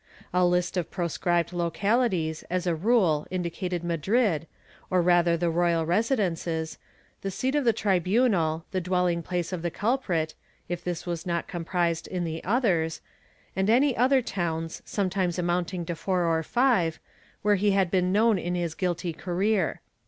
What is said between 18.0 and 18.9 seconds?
known in his